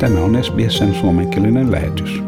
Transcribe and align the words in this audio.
Tämä 0.00 0.20
on 0.20 0.44
SBSn 0.44 0.94
suomenkielinen 0.94 1.72
lähetys. 1.72 2.22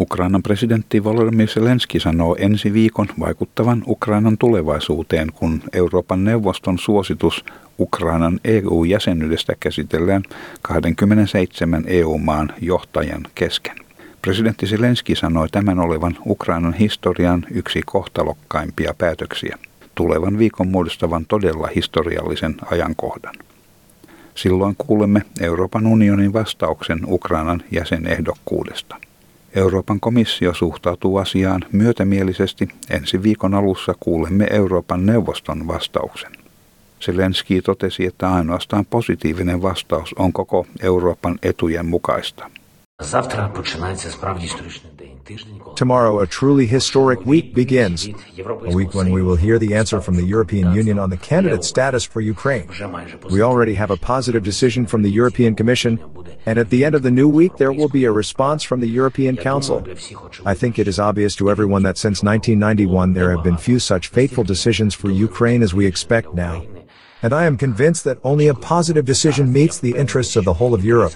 Ukrainan 0.00 0.42
presidentti 0.42 1.04
Volodymyr 1.04 1.48
Zelenski 1.48 2.00
sanoo 2.00 2.36
ensi 2.38 2.72
viikon 2.72 3.08
vaikuttavan 3.20 3.82
Ukrainan 3.86 4.38
tulevaisuuteen, 4.38 5.32
kun 5.32 5.62
Euroopan 5.72 6.24
neuvoston 6.24 6.78
suositus 6.78 7.44
Ukrainan 7.78 8.40
EU-jäsenyydestä 8.44 9.54
käsitellään 9.60 10.22
27 10.62 11.84
EU-maan 11.86 12.52
johtajan 12.60 13.22
kesken. 13.34 13.76
Presidentti 14.22 14.66
Zelenski 14.66 15.14
sanoi 15.14 15.48
tämän 15.48 15.78
olevan 15.78 16.16
Ukrainan 16.26 16.74
historian 16.74 17.46
yksi 17.50 17.80
kohtalokkaimpia 17.86 18.94
päätöksiä, 18.98 19.58
tulevan 19.94 20.38
viikon 20.38 20.68
muodostavan 20.68 21.26
todella 21.26 21.68
historiallisen 21.74 22.54
ajankohdan. 22.70 23.34
Silloin 24.34 24.74
kuulemme 24.78 25.22
Euroopan 25.40 25.86
unionin 25.86 26.32
vastauksen 26.32 27.00
Ukrainan 27.06 27.62
jäsenehdokkuudesta. 27.70 28.96
Euroopan 29.54 30.00
komissio 30.00 30.54
suhtautuu 30.54 31.16
asiaan 31.16 31.64
myötämielisesti. 31.72 32.68
Ensi 32.90 33.22
viikon 33.22 33.54
alussa 33.54 33.94
kuulemme 34.00 34.46
Euroopan 34.50 35.06
neuvoston 35.06 35.66
vastauksen. 35.66 36.32
Zelenski 37.00 37.62
totesi, 37.62 38.06
että 38.06 38.32
ainoastaan 38.32 38.86
positiivinen 38.86 39.62
vastaus 39.62 40.14
on 40.18 40.32
koko 40.32 40.66
Euroopan 40.82 41.38
etujen 41.42 41.86
mukaista. 41.86 42.50
Tomorrow, 45.76 46.20
a 46.20 46.26
truly 46.26 46.66
historic 46.66 47.24
week 47.24 47.54
begins, 47.54 48.06
a 48.06 48.70
week 48.70 48.94
when 48.94 49.10
we 49.10 49.22
will 49.22 49.36
hear 49.36 49.58
the 49.58 49.74
answer 49.74 50.00
from 50.00 50.16
the 50.16 50.24
European 50.24 50.72
Union 50.74 50.98
on 50.98 51.10
the 51.10 51.16
candidate 51.16 51.64
status 51.64 52.04
for 52.04 52.20
Ukraine. 52.20 52.68
We 53.30 53.40
already 53.40 53.74
have 53.74 53.90
a 53.90 53.96
positive 53.96 54.42
decision 54.42 54.86
from 54.86 55.02
the 55.02 55.10
European 55.10 55.54
Commission, 55.54 55.98
and 56.46 56.58
at 56.58 56.70
the 56.70 56.84
end 56.84 56.94
of 56.94 57.02
the 57.02 57.10
new 57.10 57.28
week, 57.28 57.56
there 57.56 57.72
will 57.72 57.88
be 57.88 58.04
a 58.04 58.12
response 58.12 58.62
from 58.62 58.80
the 58.80 58.88
European 58.88 59.36
Council. 59.36 59.86
I 60.44 60.54
think 60.54 60.78
it 60.78 60.88
is 60.88 60.98
obvious 60.98 61.34
to 61.36 61.50
everyone 61.50 61.82
that 61.84 61.98
since 61.98 62.22
1991, 62.22 63.14
there 63.14 63.30
have 63.30 63.44
been 63.44 63.56
few 63.56 63.78
such 63.78 64.08
fateful 64.08 64.44
decisions 64.44 64.94
for 64.94 65.10
Ukraine 65.10 65.62
as 65.62 65.72
we 65.74 65.86
expect 65.86 66.34
now 66.34 66.64
and 67.24 67.32
I 67.32 67.46
am 67.46 67.56
convinced 67.56 68.04
that 68.04 68.18
only 68.22 68.48
a 68.48 68.54
positive 68.54 69.06
decision 69.06 69.50
meets 69.50 69.78
the 69.78 69.96
interests 69.96 70.36
of 70.36 70.44
the 70.44 70.52
whole 70.52 70.74
of 70.74 70.84
Europe. 70.84 71.14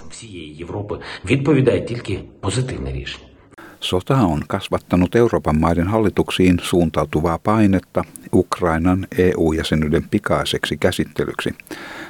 Sota 3.79 4.17
on 4.17 4.41
kasvattanut 4.47 5.15
Euroopan 5.15 5.59
maiden 5.59 5.87
hallituksiin 5.87 6.59
suuntautuvaa 6.61 7.39
painetta 7.39 8.03
Ukrainan 8.33 9.07
EU-jäsenyyden 9.17 10.03
pikaiseksi 10.11 10.77
käsittelyksi, 10.77 11.49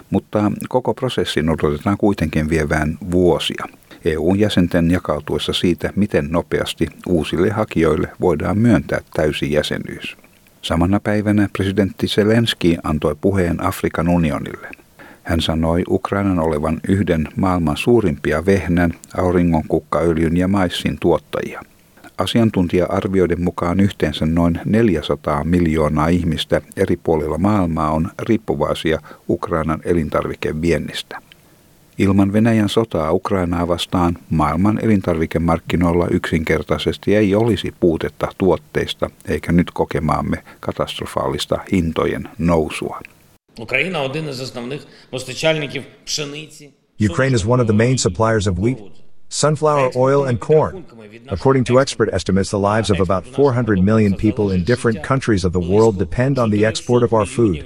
mutta 0.09 0.51
koko 0.69 0.93
prosessin 0.93 1.49
odotetaan 1.49 1.97
kuitenkin 1.97 2.49
vievään 2.49 2.97
vuosia. 3.11 3.65
EU-jäsenten 4.05 4.91
jakautuessa 4.91 5.53
siitä, 5.53 5.93
miten 5.95 6.27
nopeasti 6.31 6.87
uusille 7.07 7.49
hakijoille 7.49 8.07
voidaan 8.21 8.57
myöntää 8.57 9.01
täysi 9.13 9.51
jäsenyys. 9.51 10.17
Samana 10.61 10.99
päivänä 10.99 11.49
presidentti 11.53 12.07
Zelenski 12.07 12.77
antoi 12.83 13.15
puheen 13.21 13.65
Afrikan 13.65 14.09
unionille. 14.09 14.78
Hän 15.29 15.41
sanoi 15.41 15.83
Ukrainan 15.89 16.39
olevan 16.39 16.79
yhden 16.87 17.27
maailman 17.35 17.77
suurimpia 17.77 18.45
vehnän, 18.45 18.93
auringonkukkaöljyn 19.17 20.37
ja 20.37 20.47
maissin 20.47 20.97
tuottajia. 20.99 21.61
Asiantuntija-arvioiden 22.17 23.41
mukaan 23.41 23.79
yhteensä 23.79 24.25
noin 24.25 24.59
400 24.65 25.43
miljoonaa 25.43 26.07
ihmistä 26.07 26.61
eri 26.77 26.97
puolilla 26.97 27.37
maailmaa 27.37 27.91
on 27.91 28.09
riippuvaisia 28.19 28.99
Ukrainan 29.29 29.79
elintarvikeviennistä. 29.85 31.21
Ilman 31.97 32.33
Venäjän 32.33 32.69
sotaa 32.69 33.11
Ukrainaa 33.11 33.67
vastaan 33.67 34.17
maailman 34.29 34.79
elintarvikemarkkinoilla 34.83 36.07
yksinkertaisesti 36.11 37.15
ei 37.15 37.35
olisi 37.35 37.73
puutetta 37.79 38.27
tuotteista 38.37 39.09
eikä 39.27 39.51
nyt 39.51 39.71
kokemaamme 39.71 40.43
katastrofaalista 40.59 41.59
hintojen 41.71 42.29
nousua. 42.37 42.99
Ukraine 46.97 47.33
is 47.33 47.45
one 47.45 47.59
of 47.59 47.67
the 47.67 47.73
main 47.73 47.97
suppliers 47.97 48.45
of 48.45 48.59
wheat, 48.59 48.79
sunflower 49.29 49.91
oil, 49.95 50.25
and 50.25 50.39
corn. 50.39 50.85
According 51.29 51.63
to 51.65 51.79
expert 51.79 52.09
estimates, 52.11 52.51
the 52.51 52.59
lives 52.59 52.89
of 52.89 52.99
about 52.99 53.25
400 53.25 53.79
million 53.79 54.15
people 54.15 54.51
in 54.51 54.63
different 54.63 55.03
countries 55.03 55.45
of 55.45 55.53
the 55.53 55.59
world 55.59 55.97
depend 55.97 56.37
on 56.37 56.49
the 56.49 56.65
export 56.65 57.03
of 57.03 57.13
our 57.13 57.25
food. 57.25 57.57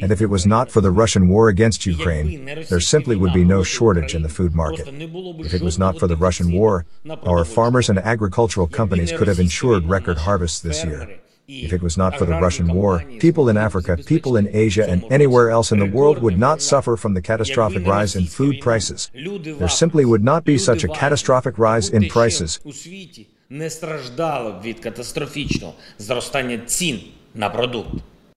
And 0.00 0.10
if 0.10 0.20
it 0.20 0.26
was 0.26 0.46
not 0.46 0.70
for 0.70 0.80
the 0.80 0.90
Russian 0.90 1.28
war 1.28 1.48
against 1.48 1.84
Ukraine, 1.86 2.44
there 2.44 2.80
simply 2.80 3.16
would 3.16 3.32
be 3.32 3.44
no 3.44 3.62
shortage 3.62 4.14
in 4.14 4.22
the 4.22 4.28
food 4.28 4.54
market. 4.54 4.88
If 4.88 5.54
it 5.54 5.62
was 5.62 5.78
not 5.78 5.98
for 5.98 6.06
the 6.06 6.16
Russian 6.16 6.52
war, 6.52 6.86
our 7.24 7.44
farmers 7.44 7.88
and 7.88 7.98
agricultural 7.98 8.66
companies 8.68 9.12
could 9.12 9.28
have 9.28 9.40
ensured 9.40 9.84
record 9.86 10.18
harvests 10.18 10.60
this 10.60 10.84
year. 10.84 11.20
If 11.50 11.72
it 11.72 11.82
was 11.82 11.96
not 11.96 12.16
for 12.16 12.26
the 12.26 12.38
Russian 12.38 12.68
war, 12.72 13.04
people 13.18 13.48
in 13.48 13.56
Africa, 13.56 13.96
people 13.96 14.36
in 14.36 14.48
Asia, 14.52 14.88
and 14.88 15.02
anywhere 15.10 15.50
else 15.50 15.74
in 15.74 15.80
the 15.80 15.96
world 15.98 16.22
would 16.22 16.38
not 16.38 16.60
suffer 16.60 16.96
from 16.96 17.14
the 17.14 17.20
catastrophic 17.20 17.84
rise 17.86 18.14
in 18.18 18.26
food 18.26 18.60
prices. 18.60 19.10
There 19.58 19.68
simply 19.68 20.04
would 20.04 20.22
not 20.22 20.44
be 20.44 20.58
such 20.58 20.84
a 20.84 20.88
catastrophic 20.88 21.58
rise 21.58 21.88
in 21.88 22.08
prices. 22.08 22.60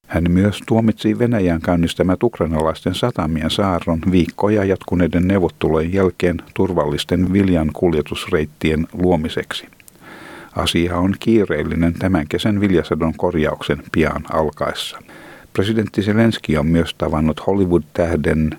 Hän 0.07 0.31
myös 0.31 0.59
tuomitsi 0.68 1.19
Venäjän 1.19 1.62
käynnistämät 1.62 2.24
ukrainalaisten 2.24 2.95
satamien 2.95 3.51
saarron 3.51 4.01
viikkoja 4.12 4.63
jatkuneiden 4.63 5.28
neuvottelujen 5.28 5.94
jälkeen 5.94 6.41
turvallisten 6.53 7.34
viljan 7.34 7.69
kuljetusreittien 7.74 8.88
luomiseksi. 8.94 9.68
Asia 10.56 10.97
on 10.97 11.16
kiireellinen 11.19 11.94
tämän 11.94 12.25
kesän 12.30 12.62
viljasadon 12.62 13.14
korjauksen 13.18 13.84
pian 13.91 14.24
alkaessa. 14.31 15.00
Presidentti 15.53 16.02
Zelenski 16.02 16.58
on 16.58 16.68
myös 16.68 16.96
tavannut 16.97 17.47
Hollywood-tähden 17.47 18.50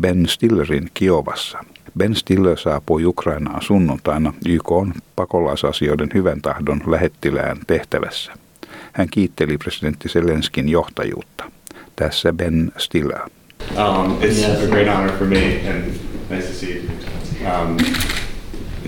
Ben 0.00 0.26
Stillerin 0.28 0.90
Kiovassa. 0.94 1.64
Ben 1.98 2.14
Stiller 2.14 2.58
saapui 2.58 3.04
Ukrainaan 3.04 3.62
sunnuntaina 3.62 4.32
YK 4.46 4.72
on 4.72 4.94
pakolaisasioiden 5.16 6.08
hyvän 6.14 6.42
tahdon 6.42 6.80
lähettilään 6.86 7.56
tehtävässä. 7.66 8.32
Hän 8.92 9.08
kiitteli 9.10 9.58
presidentti 9.58 10.08
Zelenskin 10.08 10.68
johtajuutta. 10.68 11.50
Tässä 11.96 12.32
Ben 12.32 12.72
Stiller. 12.76 13.20
Um, 13.70 14.18
it's 14.20 14.64
a 14.64 14.66
great 14.70 14.88
honor 14.88 15.12
for 15.18 15.26
me 15.26 15.60
and 15.70 15.84
nice 16.30 16.46
to 16.46 16.54
see 16.54 16.76
you. 16.76 16.84
Um, 17.46 17.76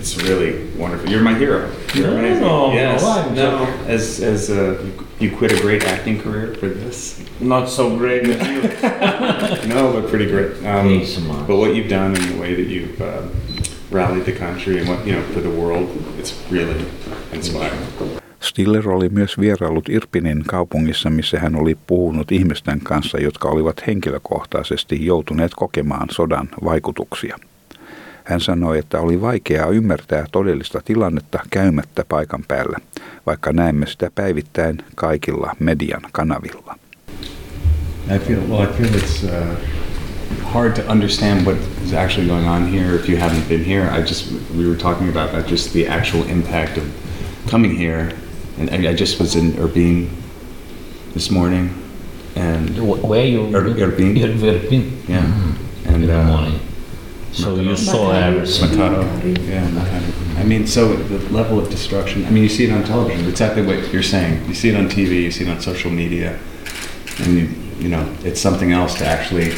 it's 0.03 0.21
really 0.21 0.67
wonderful. 0.75 1.09
You're 1.09 1.21
my 1.21 1.33
hero. 1.33 1.71
You're 1.93 2.11
no, 2.11 2.17
amazing. 2.17 2.41
No, 2.41 2.73
yes. 2.73 3.01
no, 3.01 3.33
no. 3.33 3.63
As 3.87 4.19
as 4.19 4.49
uh, 4.49 4.83
you 5.19 5.31
quit 5.31 5.53
a 5.53 5.61
great 5.61 5.83
acting 5.85 6.21
career 6.21 6.53
for 6.55 6.67
this. 6.67 7.23
Not 7.39 7.69
so 7.69 7.83
great 7.97 8.27
with 8.27 8.41
you. 8.51 8.61
no, 9.75 9.93
but 9.93 10.09
pretty 10.09 10.27
great. 10.33 10.51
Um, 10.67 10.89
Thanks 10.89 11.13
so 11.15 11.21
much. 11.21 11.47
But 11.47 11.55
what 11.55 11.73
you've 11.75 11.89
done 11.89 12.11
and 12.17 12.25
the 12.33 12.39
way 12.41 12.53
that 12.53 12.67
you've 12.73 12.99
uh, 13.01 13.21
rallied 13.91 14.25
the 14.25 14.37
country 14.45 14.79
and 14.79 14.89
what 14.89 15.07
you 15.07 15.13
know 15.15 15.23
for 15.33 15.41
the 15.41 15.53
world, 15.61 15.87
it's 16.19 16.33
really 16.51 16.85
inspiring. 17.31 18.19
Stiller 18.39 18.89
oli 18.89 19.09
myös 19.09 19.39
vierailut 19.39 19.89
Irpinin 19.89 20.43
kaupungissa, 20.47 21.09
missä 21.09 21.39
hän 21.39 21.55
oli 21.55 21.77
puhunut 21.87 22.31
ihmisten 22.31 22.79
kanssa, 22.79 23.19
jotka 23.19 23.49
olivat 23.49 23.87
henkilökohtaisesti 23.87 25.05
joutuneet 25.05 25.51
kokemaan 25.55 26.07
sodan 26.11 26.49
vaikutuksia. 26.63 27.37
Hän 28.23 28.41
sanoi, 28.41 28.77
että 28.79 28.99
oli 28.99 29.21
vaikeaa 29.21 29.67
ymmärtää 29.69 30.25
todellista 30.31 30.81
tilannetta 30.85 31.39
käymättä 31.49 32.05
paikan 32.09 32.43
päällä, 32.47 32.77
vaikka 33.25 33.53
näemme 33.53 33.85
sitä 33.87 34.11
päivittäin 34.15 34.77
kaikilla 34.95 35.55
median 35.59 36.01
kanavilla. 36.11 36.75
I 38.15 38.19
feel 38.19 38.39
well. 38.49 38.63
I 38.63 38.67
feel 38.67 38.89
it's 38.93 39.23
uh, 39.23 39.57
hard 40.53 40.73
to 40.75 40.91
understand 40.91 41.45
what 41.45 41.57
is 41.85 41.93
actually 41.93 42.27
going 42.27 42.47
on 42.49 42.67
here 42.73 42.95
if 42.95 43.09
you 43.09 43.17
haven't 43.19 43.47
been 43.49 43.65
here. 43.65 43.89
I 43.97 44.01
just 44.01 44.31
we 44.57 44.65
were 44.65 44.75
talking 44.77 45.09
about 45.09 45.31
that, 45.31 45.51
just 45.51 45.73
the 45.73 45.87
actual 45.87 46.23
impact 46.29 46.77
of 46.77 46.83
coming 47.51 47.77
here, 47.77 48.11
and 48.59 48.69
I, 48.69 48.89
I 48.91 48.95
just 48.95 49.19
was 49.19 49.35
in 49.35 49.53
this 51.13 51.29
morning, 51.31 51.69
and 52.35 52.69
Where 53.09 53.25
you? 53.25 53.47
Ir-. 53.47 53.77
Ir- 53.77 53.87
Irpin. 53.87 54.83
yeah, 55.07 55.23
In 55.85 55.93
and 55.93 56.09
uh, 56.09 56.23
morning. 56.27 56.59
So 57.33 57.55
you 57.55 57.75
saw 57.75 58.11
everything. 58.11 58.69
Matato. 58.69 59.49
Yeah, 59.49 59.67
Matato. 59.69 60.39
I 60.39 60.43
mean, 60.43 60.67
so 60.67 60.95
the 60.95 61.17
level 61.33 61.59
of 61.59 61.69
destruction. 61.69 62.25
I 62.25 62.29
mean, 62.29 62.43
you 62.43 62.49
see 62.49 62.65
it 62.65 62.71
on 62.71 62.83
television. 62.83 63.27
Exactly 63.27 63.63
what 63.63 63.91
you're 63.91 64.03
saying. 64.03 64.45
You 64.47 64.53
see 64.53 64.69
it 64.69 64.75
on 64.75 64.87
TV. 64.87 65.23
You 65.23 65.31
see 65.31 65.45
it 65.45 65.49
on 65.49 65.59
social 65.59 65.91
media, 65.91 66.37
and 67.19 67.37
you 67.39 67.49
you 67.79 67.89
know 67.89 68.05
it's 68.23 68.39
something 68.41 68.71
else 68.71 68.93
to 68.99 69.05
actually 69.05 69.51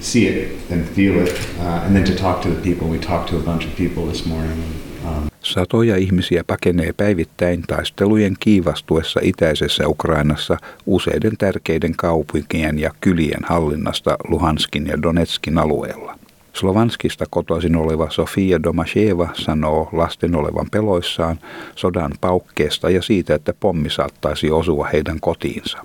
see 0.00 0.26
it 0.26 0.70
and 0.70 0.88
feel 0.88 1.26
it, 1.26 1.32
uh, 1.60 1.84
and 1.84 1.94
then 1.94 2.04
to 2.04 2.14
talk 2.14 2.42
to 2.42 2.48
the 2.48 2.60
people. 2.62 2.88
We 2.88 2.98
talked 2.98 3.28
to 3.30 3.36
a 3.36 3.42
bunch 3.42 3.66
of 3.66 3.76
people 3.76 4.06
this 4.06 4.24
morning. 4.26 4.62
Um, 5.04 5.28
Satoja 5.42 5.96
ihmisiä 5.96 6.44
pakenee 6.46 6.92
päivittäin 6.92 7.62
taistelujen 7.62 8.36
kiivastuessa 8.40 9.20
itäisessä 9.22 9.88
Ukrainassa 9.88 10.56
useiden 10.86 11.36
tärkeiden 11.38 11.96
kaupunkien 11.96 12.78
ja 12.78 12.90
kylien 13.00 13.44
hallinnasta 13.44 14.16
Luhanskin 14.28 14.86
ja 14.86 15.02
Donetskin 15.02 15.58
alueella. 15.58 16.23
Slovanskista 16.54 17.24
kotoisin 17.30 17.76
oleva 17.76 18.10
Sofia 18.10 18.62
Domasheva 18.62 19.28
sanoo 19.32 19.88
lasten 19.92 20.36
olevan 20.36 20.66
peloissaan 20.70 21.38
sodan 21.76 22.12
paukkeesta 22.20 22.90
ja 22.90 23.02
siitä, 23.02 23.34
että 23.34 23.54
pommi 23.60 23.90
saattaisi 23.90 24.50
osua 24.50 24.88
heidän 24.92 25.20
kotiinsa. 25.20 25.78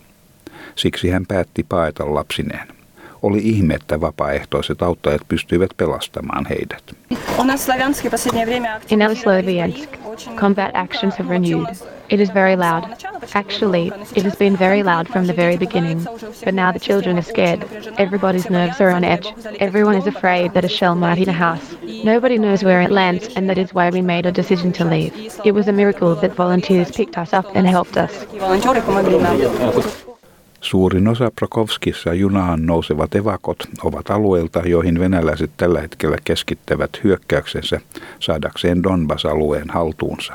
Siksi 0.76 1.10
hän 1.10 1.26
päätti 1.26 1.66
paeta 1.70 2.14
lapsineen. 2.16 2.79
Oli 3.22 3.40
ihme, 3.44 3.74
että 3.74 4.02
vapaaehtoiset 4.02 4.82
auttajat 4.82 5.22
pystyivät 5.28 5.70
pelastamaan 5.78 6.46
heidät. 6.50 6.84
In 8.90 9.16
Sloviansk, 9.16 9.90
combat 10.36 10.72
actions 10.74 11.18
have 11.18 11.30
renewed. 11.30 11.76
It 12.10 12.20
is 12.20 12.34
very 12.34 12.56
loud. 12.56 12.84
Actually, 13.36 13.92
it 14.16 14.24
has 14.24 14.38
been 14.38 14.60
very 14.60 14.84
loud 14.84 15.08
from 15.08 15.26
the 15.26 15.36
very 15.36 15.58
beginning. 15.58 16.04
But 16.46 16.56
now 16.56 16.72
the 16.72 16.80
children 16.80 17.18
are 17.18 17.22
scared. 17.22 17.62
Everybody's 17.98 18.50
nerves 18.50 18.82
are 18.82 18.96
on 18.96 19.04
edge. 19.04 19.34
Everyone 19.60 19.98
is 19.98 20.08
afraid 20.08 20.54
that 20.54 20.66
a 20.66 20.68
shell 20.68 20.96
might 20.96 21.18
hit 21.18 21.28
a 21.28 21.34
house. 21.34 21.76
Nobody 22.04 22.38
knows 22.38 22.64
where 22.64 22.82
it 22.82 22.92
lands, 22.92 23.30
and 23.36 23.48
that 23.50 23.58
is 23.58 23.74
why 23.74 23.92
we 23.92 24.02
made 24.02 24.26
a 24.26 24.32
decision 24.32 24.72
to 24.74 24.86
leave. 24.86 25.14
It 25.46 25.54
was 25.54 25.68
a 25.68 25.72
miracle 25.72 26.16
that 26.16 26.36
volunteers 26.36 26.92
picked 26.92 27.18
us 27.18 27.34
up 27.34 27.46
and 27.56 27.68
helped 27.68 27.98
us. 27.98 28.26
Suurin 30.62 31.08
osa 31.08 31.32
Prokovskissa 31.36 32.14
junaan 32.14 32.66
nousevat 32.66 33.16
evakot 33.16 33.58
ovat 33.84 34.10
alueilta, 34.10 34.60
joihin 34.60 35.00
venäläiset 35.00 35.52
tällä 35.58 35.82
hetkellä 35.82 36.18
keskittävät 36.24 36.90
hyökkäyksensä 37.04 37.82
saadakseen 38.20 38.84
Donbas-alueen 38.84 39.70
haltuunsa. 39.70 40.34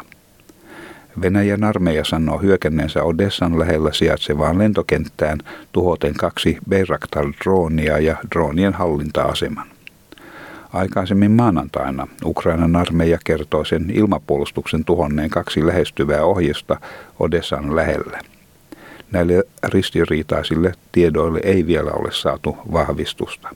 Venäjän 1.22 1.64
armeija 1.64 2.04
sanoo 2.04 2.38
hyökänneensä 2.38 3.02
Odessan 3.02 3.58
lähellä 3.58 3.92
sijaitsevaan 3.92 4.58
lentokenttään 4.58 5.38
tuhoten 5.72 6.14
kaksi 6.14 6.58
Bayraktar-droonia 6.70 7.98
ja 7.98 8.16
droonien 8.34 8.72
hallinta-aseman. 8.72 9.66
Aikaisemmin 10.72 11.30
maanantaina 11.30 12.06
Ukrainan 12.24 12.76
armeija 12.76 13.18
kertoi 13.24 13.66
sen 13.66 13.90
ilmapuolustuksen 13.90 14.84
tuhonneen 14.84 15.30
kaksi 15.30 15.66
lähestyvää 15.66 16.24
ohjesta 16.24 16.76
Odessan 17.20 17.76
lähellä. 17.76 18.33
Näille 19.11 19.43
ristiriitaisille 19.63 20.71
tiedoille 20.91 21.39
ei 21.43 21.67
vielä 21.67 21.91
ole 21.91 22.09
saatu 22.11 22.57
vahvistusta. 22.73 23.49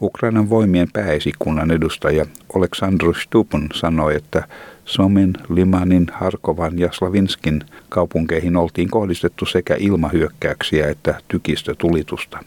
Ukrainan 0.00 0.50
voimien 0.50 0.88
pääesikunnan 0.92 1.70
edustaja 1.70 2.26
Oleksandr 2.54 3.14
Stupun 3.14 3.68
sanoi, 3.74 4.16
että 4.16 4.48
Somin, 4.84 5.32
Limanin, 5.48 6.06
Harkovan 6.12 6.78
ja 6.78 6.88
Slavinskin 6.92 7.64
kaupunkeihin 7.88 8.56
oltiin 8.56 8.90
kohdistettu 8.90 9.46
sekä 9.46 9.76
ilmahyökkäyksiä 9.78 10.86
että 10.88 11.20
tykistötulitusta. 11.28 12.44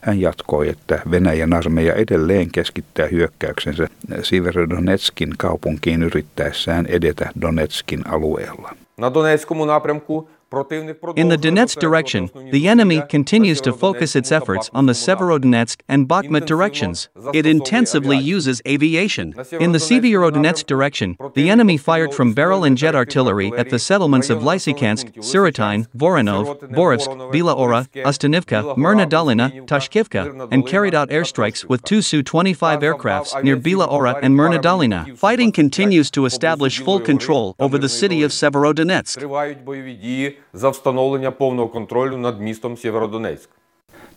Hän 0.00 0.20
jatkoi, 0.20 0.68
että 0.68 1.02
Venäjän 1.10 1.52
armeija 1.52 1.94
edelleen 1.94 2.50
keskittää 2.52 3.06
hyökkäyksensä 3.06 3.88
Siverodonetskin 4.22 5.30
kaupunkiin 5.38 6.02
yrittäessään 6.02 6.86
edetä 6.86 7.30
Donetskin 7.40 8.08
alueella. 8.08 8.76
На 8.96 9.10
Донецькому 9.10 9.64
напрямку 9.64 10.28
In 10.49 11.27
the 11.27 11.37
Donetsk 11.37 11.77
direction, 11.79 12.29
the 12.51 12.69
enemy 12.69 13.03
continues 13.09 13.59
to 13.61 13.73
focus 13.73 14.15
its 14.15 14.31
efforts 14.31 14.69
on 14.73 14.85
the 14.85 14.93
Severodonetsk 14.93 15.81
and 15.89 16.07
Bakhmut 16.07 16.45
directions. 16.45 17.09
It 17.33 17.45
intensively 17.45 18.17
uses 18.17 18.61
aviation. 18.65 19.33
In 19.59 19.73
the 19.73 19.79
Severodonetsk 19.79 20.65
direction, 20.65 21.17
the 21.33 21.49
enemy 21.49 21.75
fired 21.75 22.13
from 22.13 22.33
barrel 22.33 22.63
and 22.63 22.77
jet 22.77 22.95
artillery 22.95 23.51
at 23.57 23.69
the 23.69 23.77
settlements 23.77 24.29
of 24.29 24.39
Lysychansk, 24.39 25.15
Syrotine, 25.15 25.85
Voronov, 25.95 26.59
Borivsk, 26.71 27.09
Bila 27.33 27.53
Ora, 27.53 27.87
Ustanivka, 27.93 28.77
Myrna 28.77 29.05
Dolina, 29.05 29.51
Tashkivka, 29.67 30.47
and 30.49 30.65
carried 30.65 30.95
out 30.95 31.09
airstrikes 31.09 31.65
with 31.65 31.83
two 31.83 32.01
Su-25 32.01 32.81
aircrafts 32.81 33.43
near 33.43 33.57
Bila 33.57 33.91
Ora 33.91 34.17
and 34.21 34.33
Myrna 34.33 34.59
Dolina. 34.59 35.17
Fighting 35.17 35.51
continues 35.51 36.09
to 36.11 36.25
establish 36.25 36.79
full 36.79 37.01
control 37.01 37.53
over 37.59 37.77
the 37.77 37.89
city 37.89 38.23
of 38.23 38.31
Severodonetsk. 38.31 40.36
за 40.52 40.70
встановлення 40.70 41.30
повного 41.30 41.68
контролю 41.68 42.16
над 42.16 42.40
містом 42.40 42.76
Сєвєродонецьк. 42.76 43.50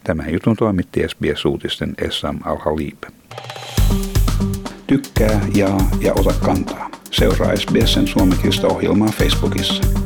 Tämän 0.03 0.29
jutun 0.29 0.55
toimitti 0.55 1.07
SBS-uutisten 1.07 1.95
Essam 1.97 2.39
Al-Halib. 2.43 3.05
Tykkää, 4.87 5.41
jaa 5.55 5.81
ja 6.01 6.13
ota 6.13 6.33
kantaa. 6.45 6.89
Seuraa 7.11 7.55
SBSn 7.55 8.07
suomenkielistä 8.07 8.67
ohjelmaa 8.67 9.09
Facebookissa. 9.09 9.98